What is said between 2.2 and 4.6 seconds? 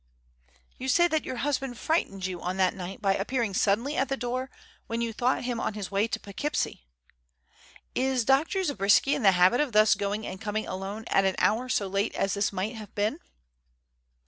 you on that night by appearing suddenly at the door